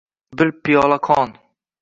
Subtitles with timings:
[0.41, 1.37] Bir piyola qon.